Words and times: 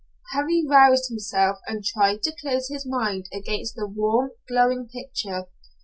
Harry 0.33 0.65
roused 0.67 1.09
himself 1.09 1.59
and 1.67 1.85
tried 1.85 2.23
to 2.23 2.35
close 2.41 2.69
his 2.69 2.87
mind 2.87 3.29
against 3.31 3.75
the 3.75 3.85
warm, 3.85 4.31
glowing 4.47 4.87
picture. 4.87 5.45